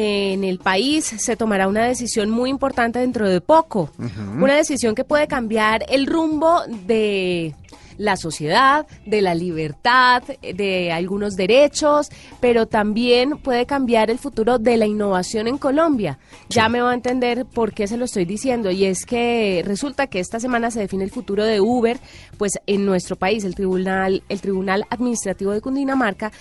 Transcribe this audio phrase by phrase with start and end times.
[0.00, 3.90] en el país se tomará una decisión muy importante dentro de poco.
[4.38, 7.54] Una decisión que puede cambiar el rumbo de
[8.00, 12.08] la sociedad, de la libertad, de algunos derechos,
[12.40, 16.18] pero también puede cambiar el futuro de la innovación en Colombia.
[16.48, 20.06] Ya me va a entender por qué se lo estoy diciendo y es que resulta
[20.06, 21.98] que esta semana se define el futuro de Uber,
[22.38, 26.32] pues en nuestro país el Tribunal el Tribunal Administrativo de Cundinamarca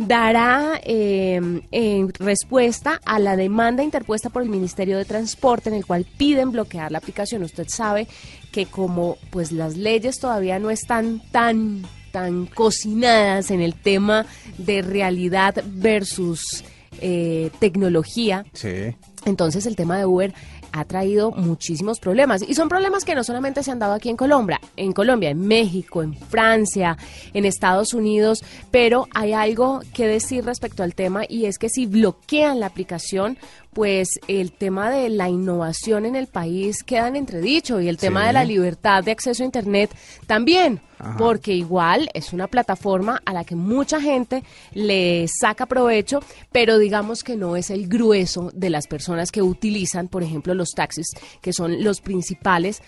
[0.00, 5.84] dará em, en respuesta a la demanda interpuesta por el Ministerio de Transporte en el
[5.84, 7.42] cual piden bloquear la aplicación.
[7.42, 8.08] Usted sabe
[8.52, 14.26] que como pues las leyes todavía no están tan tan cocinadas en el tema
[14.58, 16.64] de realidad versus
[17.00, 18.44] eh, tecnología.
[18.52, 18.96] Sí.
[19.24, 20.34] Entonces el tema de Uber
[20.72, 24.16] ha traído muchísimos problemas y son problemas que no solamente se han dado aquí en
[24.16, 26.96] Colombia, en Colombia, en México, en Francia,
[27.34, 31.86] en Estados Unidos, pero hay algo que decir respecto al tema y es que si
[31.86, 33.36] bloquean la aplicación,
[33.72, 38.26] pues el tema de la innovación en el país queda en entredicho y el tema
[38.26, 39.90] de la libertad de acceso a Internet
[40.26, 40.80] también,
[41.16, 44.42] porque igual es una plataforma a la que mucha gente
[44.74, 46.20] le saca provecho,
[46.52, 50.70] pero digamos que no es el grueso de las personas que utilizan, por ejemplo, los
[50.70, 51.06] taxis,
[51.40, 52.82] que son los principales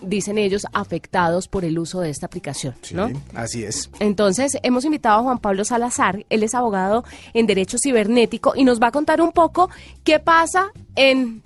[0.00, 3.10] dicen ellos, afectados por el uso de esta aplicación, ¿no?
[3.34, 3.90] así es.
[4.00, 8.80] Entonces, hemos invitado a Juan Pablo Salazar, él es abogado en Derecho Cibernético y nos
[8.80, 9.70] va a contar un poco
[10.04, 11.42] qué pasa en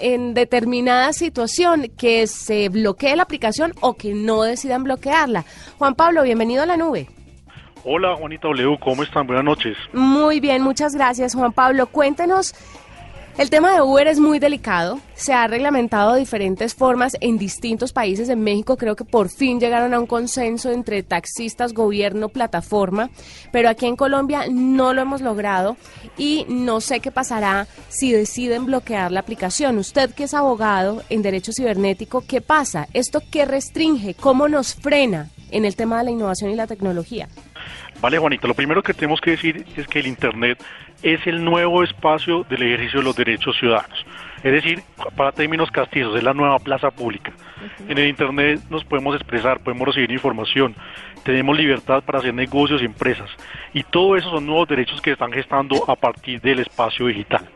[0.00, 5.44] en determinada situación que se bloquee la aplicación o que no decidan bloquearla.
[5.78, 7.08] Juan Pablo, bienvenido a la nube.
[7.84, 9.26] Hola Juanita W, ¿cómo están?
[9.26, 9.76] Buenas noches.
[9.92, 11.88] Muy bien, muchas gracias Juan Pablo.
[11.88, 12.54] Cuéntenos
[13.38, 17.92] el tema de Uber es muy delicado, se ha reglamentado de diferentes formas en distintos
[17.92, 18.28] países.
[18.28, 23.10] En México creo que por fin llegaron a un consenso entre taxistas, gobierno, plataforma,
[23.50, 25.76] pero aquí en Colombia no lo hemos logrado
[26.18, 29.78] y no sé qué pasará si deciden bloquear la aplicación.
[29.78, 32.88] Usted que es abogado en derecho cibernético, ¿qué pasa?
[32.92, 34.14] ¿Esto qué restringe?
[34.14, 37.28] ¿Cómo nos frena en el tema de la innovación y la tecnología?
[38.00, 40.62] Vale, Juanita, lo primero que tenemos que decir es que el Internet
[41.02, 44.04] es el nuevo espacio del ejercicio de los derechos ciudadanos.
[44.42, 44.82] Es decir,
[45.16, 47.32] para términos castizos, es la nueva plaza pública.
[47.88, 50.74] En el Internet nos podemos expresar, podemos recibir información,
[51.24, 53.30] tenemos libertad para hacer negocios y empresas.
[53.72, 57.48] Y todo eso son nuevos derechos que están gestando a partir del espacio digital.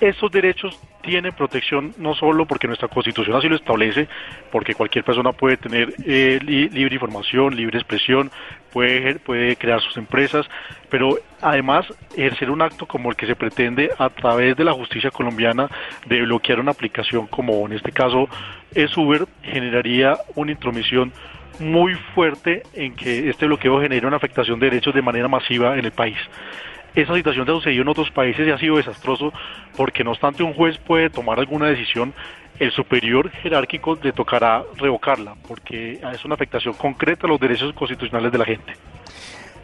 [0.00, 4.08] Estos derechos tienen protección no solo porque nuestra constitución así lo establece,
[4.52, 8.30] porque cualquier persona puede tener eh, libre información, libre expresión,
[8.72, 10.46] puede, puede crear sus empresas,
[10.90, 15.10] pero además ejercer un acto como el que se pretende a través de la justicia
[15.10, 15.70] colombiana
[16.06, 18.28] de bloquear una aplicación como en este caso
[18.74, 21.12] es Uber generaría una intromisión
[21.58, 25.84] muy fuerte en que este bloqueo genere una afectación de derechos de manera masiva en
[25.84, 26.18] el país.
[26.96, 29.30] Esa situación ha sucedido en otros países y ha sido desastroso
[29.76, 32.14] porque no obstante un juez puede tomar alguna decisión,
[32.58, 38.32] el superior jerárquico le tocará revocarla porque es una afectación concreta a los derechos constitucionales
[38.32, 38.72] de la gente.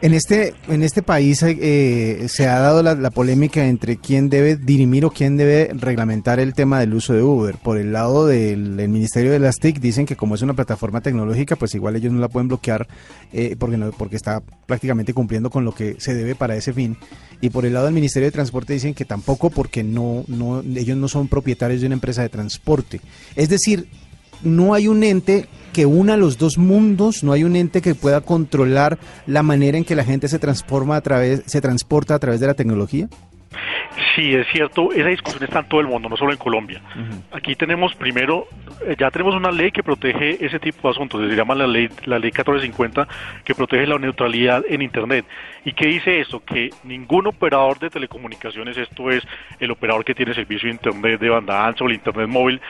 [0.03, 5.05] En este, en este país eh, se ha dado la, polémica entre quién debe dirimir
[5.05, 7.55] o quién debe reglamentar el tema del uso de Uber.
[7.55, 11.55] Por el lado del, Ministerio de las TIC dicen que como es una plataforma tecnológica,
[11.55, 12.85] pues igual ellos no la pueden bloquear
[13.31, 16.97] eh, porque, no, porque está prácticamente cumpliendo con lo que se debe para ese fin.
[17.39, 20.97] Y por el lado del Ministerio de Transporte dicen que tampoco porque no, no, ellos
[20.97, 22.99] no son propietarios de una empresa de transporte.
[23.37, 23.87] Es decir,
[24.43, 28.21] no hay un ente que una los dos mundos, no hay un ente que pueda
[28.21, 32.39] controlar la manera en que la gente se transforma a través, se transporta a través
[32.39, 33.09] de la tecnología.
[34.15, 36.81] Sí, es cierto, esa discusión está en todo el mundo, no solo en Colombia.
[37.31, 38.47] Aquí tenemos primero,
[38.85, 41.89] eh, ya tenemos una ley que protege ese tipo de asuntos, se llama la ley,
[42.05, 43.07] la ley 1450,
[43.43, 45.25] que protege la neutralidad en Internet.
[45.65, 46.43] ¿Y qué dice eso?
[46.43, 49.23] Que ningún operador de telecomunicaciones, esto es
[49.59, 52.61] el operador que tiene servicio de Internet de banda ancha o el Internet móvil,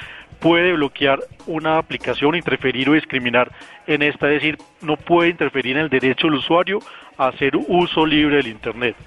[0.43, 3.49] puede bloquear una aplicación, interferir o discriminar
[3.87, 6.79] en esta, es decir, no puede interferir en el derecho del usuario
[7.17, 8.97] a hacer uso libre del Internet.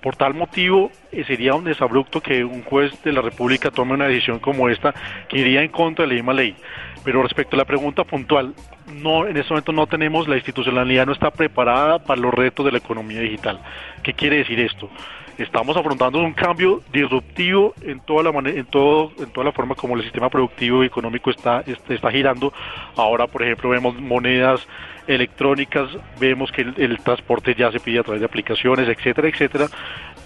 [0.00, 4.40] Por tal motivo, sería un desabrupto que un juez de la República tome una decisión
[4.40, 4.92] como esta
[5.28, 6.56] que iría en contra de la misma ley.
[7.04, 8.54] Pero respecto a la pregunta puntual,
[8.92, 12.72] no en este momento no tenemos la institucionalidad no está preparada para los retos de
[12.72, 13.60] la economía digital.
[14.02, 14.88] ¿Qué quiere decir esto?
[15.36, 20.02] Estamos afrontando un cambio disruptivo en toda la manera, en toda la forma como el
[20.02, 21.64] sistema productivo y económico está
[22.10, 22.52] girando.
[22.96, 24.66] Ahora, por ejemplo, vemos monedas
[25.06, 25.88] electrónicas,
[26.18, 29.66] vemos que el, transporte ya se pide a través de aplicaciones, etcétera, etcétera,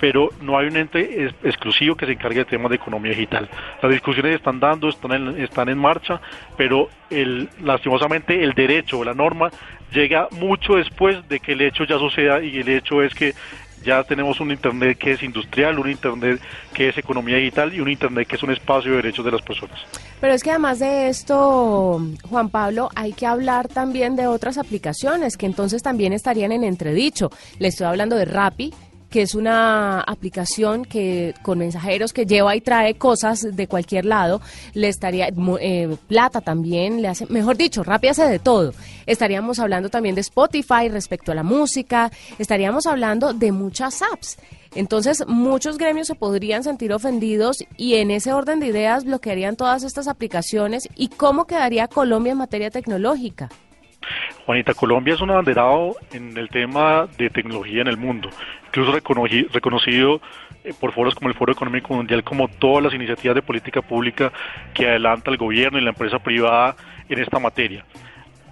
[0.01, 3.49] pero no hay un ente exclusivo que se encargue de temas de economía digital.
[3.83, 6.21] Las discusiones están dando, están en, están en marcha,
[6.57, 9.51] pero el, lastimosamente el derecho o la norma
[9.93, 13.35] llega mucho después de que el hecho ya suceda y el hecho es que
[13.85, 16.41] ya tenemos un Internet que es industrial, un Internet
[16.75, 19.43] que es economía digital y un Internet que es un espacio de derechos de las
[19.43, 19.79] personas.
[20.21, 25.37] Pero es que además de esto, Juan Pablo, hay que hablar también de otras aplicaciones
[25.37, 27.31] que entonces también estarían en entredicho.
[27.59, 28.75] Le estoy hablando de Rappi,
[29.11, 34.41] que es una aplicación que con mensajeros que lleva y trae cosas de cualquier lado,
[34.75, 35.29] le estaría
[35.61, 38.75] eh, plata también, le hace, mejor dicho, Rappi hace de todo.
[39.07, 44.39] Estaríamos hablando también de Spotify respecto a la música, estaríamos hablando de muchas apps.
[44.75, 49.83] Entonces, muchos gremios se podrían sentir ofendidos y en ese orden de ideas bloquearían todas
[49.83, 50.89] estas aplicaciones.
[50.95, 53.49] ¿Y cómo quedaría Colombia en materia tecnológica?
[54.49, 58.31] Juanita, Colombia es un abanderado en el tema de tecnología en el mundo,
[58.69, 60.23] incluso reconocido
[60.65, 64.33] eh, por foros como el Foro Económico Mundial como todas las iniciativas de política pública
[64.73, 66.77] que adelanta el gobierno y la empresa privada
[67.11, 67.85] en esta materia.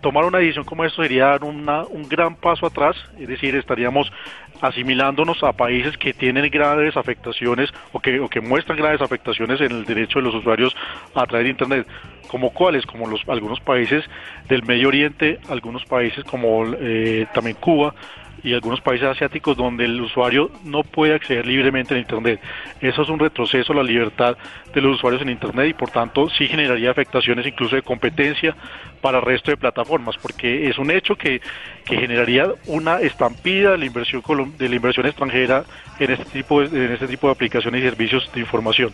[0.02, 4.12] Tomar una decisión como esto sería dar una, un gran paso atrás, es decir, estaríamos
[4.60, 9.72] asimilándonos a países que tienen graves afectaciones o que, o que muestran graves afectaciones en
[9.72, 10.74] el derecho de los usuarios
[11.14, 11.86] a de Internet,
[12.28, 14.04] como cuáles, como los, algunos países
[14.48, 17.94] del Medio Oriente, algunos países como eh, también Cuba,
[18.42, 22.40] y algunos países asiáticos donde el usuario no puede acceder libremente a Internet.
[22.80, 24.36] Eso es un retroceso a la libertad
[24.74, 28.54] de los usuarios en Internet y por tanto sí generaría afectaciones incluso de competencia
[29.00, 31.40] para el resto de plataformas, porque es un hecho que,
[31.84, 34.22] que generaría una estampida de la inversión
[34.58, 35.64] de la inversión extranjera
[35.98, 38.92] en este tipo de, en este tipo de aplicaciones y servicios de información,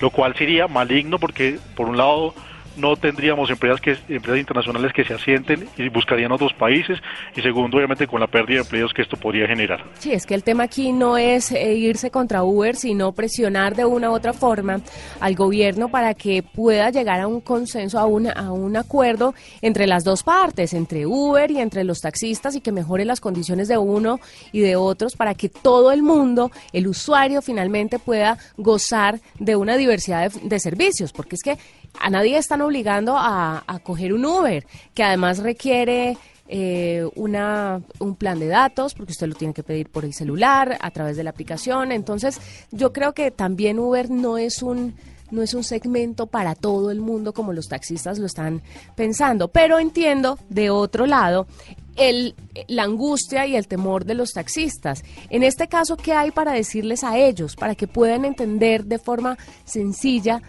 [0.00, 2.34] lo cual sería maligno porque por un lado
[2.76, 6.98] no tendríamos empresas que empresas internacionales que se asienten y buscarían otros países
[7.34, 9.84] y segundo obviamente con la pérdida de empleos que esto podría generar.
[9.98, 13.84] Sí, es que el tema aquí no es eh, irse contra Uber, sino presionar de
[13.84, 14.80] una u otra forma
[15.20, 19.86] al gobierno para que pueda llegar a un consenso, a un, a un acuerdo entre
[19.86, 23.78] las dos partes, entre Uber y entre los taxistas y que mejore las condiciones de
[23.78, 24.20] uno
[24.52, 29.76] y de otros para que todo el mundo, el usuario finalmente pueda gozar de una
[29.76, 31.58] diversidad de, de servicios, porque es que
[32.00, 36.16] a nadie están obligando a, coger un Uber, que además requiere
[36.48, 40.78] eh, una, un plan de datos, porque usted lo tiene que pedir por el celular,
[40.80, 41.92] a través de la aplicación.
[41.92, 42.40] Entonces,
[42.70, 44.94] yo creo que también Uber no es un
[45.30, 48.62] no es un segmento para todo el mundo como los taxistas lo están
[48.94, 51.48] pensando, pero entiendo de otro lado
[51.96, 52.34] el,
[52.68, 55.02] la angustia y el temor de los taxistas.
[55.30, 59.36] En este caso, ¿qué hay para decirles a ellos, para que puedan entender de forma
[59.64, 60.42] sencilla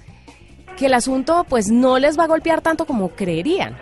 [0.77, 3.75] que el asunto pues no les va a golpear tanto como creerían.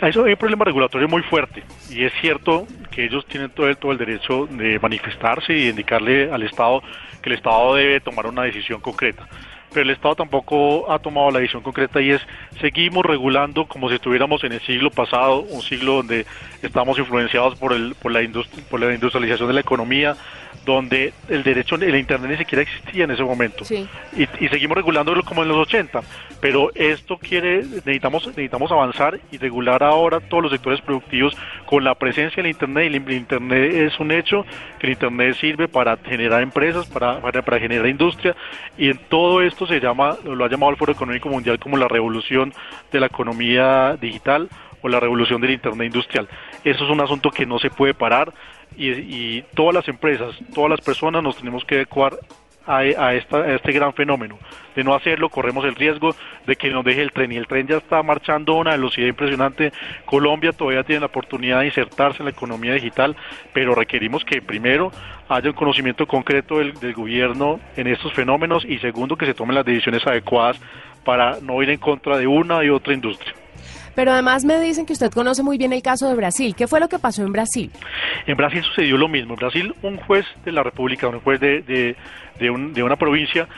[0.00, 3.76] Eso hay un problema regulatorio muy fuerte y es cierto que ellos tienen todo el,
[3.76, 6.80] todo el derecho de manifestarse y indicarle al Estado
[7.20, 9.26] que el Estado debe tomar una decisión concreta
[9.72, 12.20] pero el Estado tampoco ha tomado la decisión concreta y es
[12.60, 16.26] seguimos regulando como si estuviéramos en el siglo pasado, un siglo donde
[16.62, 18.20] estamos influenciados por, el, por, la,
[18.68, 20.16] por la industrialización de la economía,
[20.64, 23.64] donde el derecho, el Internet ni siquiera existía en ese momento.
[23.72, 26.00] Y, y, seguimos regulándolo como en los 80.
[26.40, 31.36] Pero esto quiere, necesitamos, necesitamos avanzar y regular ahora todos los sectores productivos
[31.66, 32.86] con la presencia del Internet.
[32.86, 34.44] El Internet es un hecho,
[34.78, 38.36] que el Internet sirve para generar empresas, para, para, para generar industria.
[38.76, 41.88] Y en todo esto se llama, lo ha llamado el Foro Económico Mundial como la
[41.88, 42.52] revolución
[42.92, 44.48] de la economía digital
[44.82, 46.28] o la revolución del Internet industrial.
[46.64, 48.32] Eso es un asunto que no se puede parar
[48.76, 52.18] y, todas las empresas, todas las personas nos tenemos que adecuar
[52.66, 54.38] a, este gran fenómeno.
[54.74, 56.14] De no hacerlo, corremos el riesgo
[56.46, 57.32] de que nos deje el tren.
[57.32, 59.72] Y el tren ya está marchando a una velocidad impresionante.
[60.04, 63.16] Colombia todavía tiene la oportunidad de insertarse en la economía digital,
[63.52, 64.92] pero requerimos que primero
[65.28, 69.56] haya un conocimiento concreto del, del gobierno en estos fenómenos y segundo que se tomen
[69.56, 70.60] las decisiones adecuadas
[71.04, 73.34] para no ir en contra de una y otra industria.
[73.94, 76.54] Pero además me dicen que usted conoce muy bien el caso de Brasil.
[76.56, 77.70] ¿Qué fue lo que pasó en Brasil?
[78.26, 79.34] En Brasil sucedió lo mismo.
[79.34, 81.96] En Brasil un juez de la República, un juez de, de,
[82.38, 83.48] de, una provincia,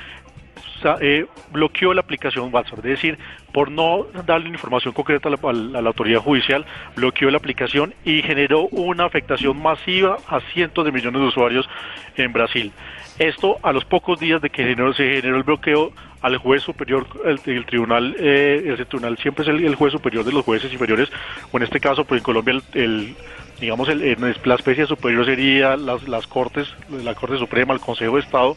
[1.00, 3.18] eh, bloqueó la aplicación WhatsApp, es decir,
[3.52, 6.66] por no darle información concreta a la, autoridad judicial,
[6.96, 11.68] bloqueó la aplicación y generó una afectación masiva a cientos de millones de usuarios
[12.16, 12.72] en Brasil.
[13.18, 15.92] Esto a los pocos días de que se generó el bloqueo
[16.22, 20.44] al juez superior, el, tribunal, eh, ese tribunal siempre es el, juez superior de los
[20.44, 21.10] jueces inferiores,
[21.50, 23.14] o en este caso, pues en Colombia el,
[23.60, 28.22] digamos, el, la especie superior sería las, las Cortes, la Corte Suprema, el Consejo de
[28.22, 28.56] Estado,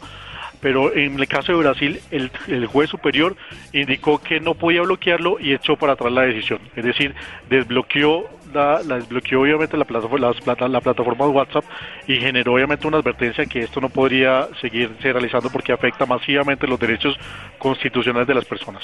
[0.60, 3.36] pero en el caso de Brasil el, el, juez superior
[3.72, 7.14] indicó que no podía bloquearlo y echó para atrás la decisión, es decir,
[7.48, 11.64] desbloqueó la, desbloqueó obviamente la plataforma, la, la plataforma de WhatsApp
[12.06, 16.78] y generó obviamente una advertencia que esto no podría seguirse realizando porque afecta masivamente los
[16.78, 17.18] derechos
[17.58, 18.82] constitucionales de las personas.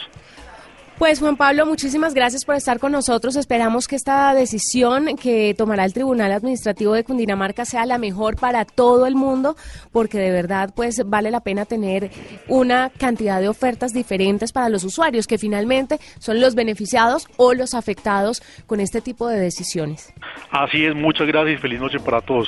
[1.03, 3.35] Pues Juan Pablo, muchísimas gracias por estar con nosotros.
[3.35, 8.65] Esperamos que esta decisión que tomará el Tribunal Administrativo de Cundinamarca sea la mejor para
[8.65, 9.57] todo el mundo,
[9.91, 12.13] porque de verdad pues vale la pena tener
[12.47, 17.75] una cantidad de ofertas diferentes para los usuarios, que finalmente son los beneficiados o los
[17.75, 20.15] afectados con este tipo de decisiones.
[20.53, 22.47] Así es, muchas gracias y feliz noche para todos.